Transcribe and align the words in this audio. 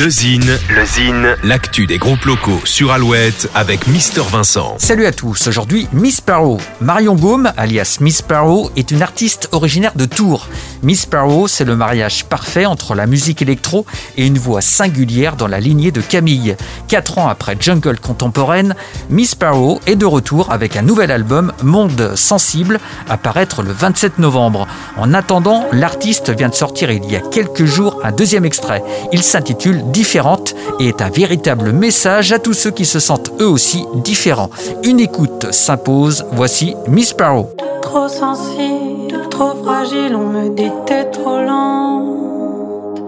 Le 0.00 0.08
Zine, 0.08 0.58
le 0.70 0.86
Zine, 0.86 1.36
l'actu 1.44 1.86
des 1.86 1.98
groupes 1.98 2.24
locaux 2.24 2.60
sur 2.64 2.92
Alouette 2.92 3.50
avec 3.54 3.86
Mister 3.88 4.22
Vincent. 4.22 4.76
Salut 4.78 5.04
à 5.04 5.12
tous, 5.12 5.48
aujourd'hui 5.48 5.86
Miss 5.92 6.16
Sparrow. 6.16 6.58
Marion 6.80 7.14
Gaume, 7.14 7.52
alias 7.58 7.98
Miss 8.00 8.18
Sparrow, 8.18 8.70
est 8.74 8.90
une 8.90 9.02
artiste 9.02 9.50
originaire 9.52 9.92
de 9.94 10.06
Tours. 10.06 10.48
Miss 10.82 11.02
Sparrow, 11.02 11.46
c'est 11.46 11.64
le 11.64 11.76
mariage 11.76 12.24
parfait 12.24 12.66
entre 12.66 12.96
la 12.96 13.06
musique 13.06 13.40
électro 13.40 13.86
et 14.16 14.26
une 14.26 14.38
voix 14.38 14.60
singulière 14.60 15.36
dans 15.36 15.46
la 15.46 15.60
lignée 15.60 15.92
de 15.92 16.00
Camille. 16.00 16.56
Quatre 16.88 17.18
ans 17.18 17.28
après 17.28 17.56
Jungle 17.58 18.00
contemporaine, 18.00 18.74
Miss 19.08 19.30
Sparrow 19.30 19.80
est 19.86 19.94
de 19.94 20.06
retour 20.06 20.50
avec 20.50 20.76
un 20.76 20.82
nouvel 20.82 21.12
album, 21.12 21.52
Monde 21.62 22.16
Sensible, 22.16 22.80
à 23.08 23.16
paraître 23.16 23.62
le 23.62 23.70
27 23.70 24.18
novembre. 24.18 24.66
En 24.96 25.14
attendant, 25.14 25.66
l'artiste 25.70 26.30
vient 26.36 26.48
de 26.48 26.54
sortir 26.54 26.90
il 26.90 27.08
y 27.08 27.14
a 27.14 27.20
quelques 27.20 27.64
jours 27.64 28.00
un 28.02 28.10
deuxième 28.10 28.44
extrait. 28.44 28.82
Il 29.12 29.22
s'intitule 29.22 29.84
Différente 29.92 30.54
et 30.80 30.88
est 30.88 31.00
un 31.00 31.10
véritable 31.10 31.70
message 31.70 32.32
à 32.32 32.40
tous 32.40 32.54
ceux 32.54 32.72
qui 32.72 32.86
se 32.86 32.98
sentent 32.98 33.30
eux 33.40 33.48
aussi 33.48 33.84
différents. 34.02 34.50
Une 34.82 34.98
écoute 34.98 35.52
s'impose. 35.52 36.24
Voici 36.32 36.74
Miss 36.88 37.10
Sparrow. 37.10 37.54
Trop 37.92 38.08
sensible, 38.08 39.28
trop 39.28 39.52
fragile, 39.62 40.16
on 40.16 40.28
me 40.28 40.48
dit 40.48 40.72
t'es 40.86 41.04
trop 41.10 41.40
lente. 41.40 43.02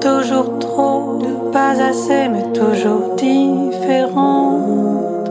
Toujours 0.00 0.60
trop, 0.60 1.18
pas 1.52 1.82
assez, 1.82 2.28
mais 2.28 2.52
toujours 2.52 3.16
différente. 3.16 5.28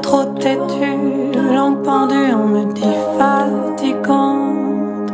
Trop 0.00 0.24
têtue, 0.40 1.30
langue 1.54 1.82
pendue, 1.82 2.32
on 2.32 2.46
me 2.46 2.72
dit 2.72 2.96
fatigante. 3.18 5.12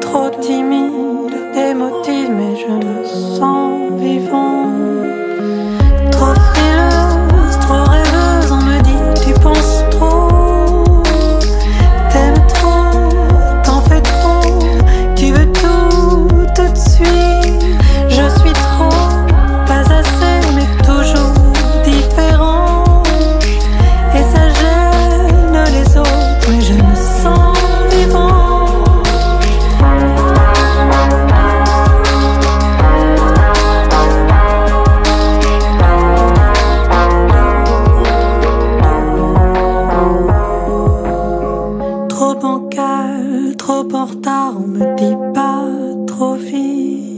Trop 0.00 0.30
timide, 0.40 1.34
émotive, 1.68 2.30
mais 2.30 2.54
je 2.54 2.70
me 2.86 2.93
trop 43.56 43.88
en 43.92 44.06
retard, 44.06 44.54
on 44.56 44.66
me 44.66 44.96
dit 44.96 45.16
pas 45.34 45.64
trop 46.06 46.34
vite. 46.34 47.14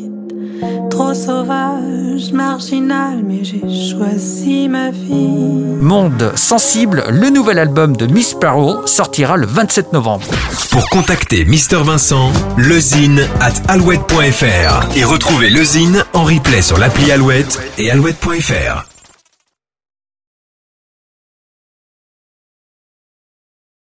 Trop 0.91 1.13
sauvage, 1.15 2.33
marginal, 2.33 3.23
mais 3.23 3.45
j'ai 3.45 3.61
choisi 3.61 4.69
ma 4.69 4.91
vie. 4.91 5.77
Monde 5.81 6.33
Sensible, 6.35 7.05
le 7.11 7.29
nouvel 7.31 7.59
album 7.59 7.97
de 7.97 8.07
Miss 8.07 8.31
Sparrow, 8.31 8.87
sortira 8.87 9.37
le 9.37 9.47
27 9.47 9.93
novembre. 9.93 10.27
Pour 10.71 10.89
contacter 10.89 11.45
Mister 11.45 11.79
Vincent, 11.83 12.33
lezine 12.57 13.27
at 13.41 13.55
alouette.fr 13.69 14.97
et 14.97 15.05
retrouver 15.05 15.51
le 15.51 15.63
Zine 15.63 16.05
en 16.15 16.25
replay 16.25 16.63
sur 16.63 16.79
l'appli 16.79 17.13
Alouette 17.13 17.61
et 17.79 17.91
alouette.fr. 17.91 18.96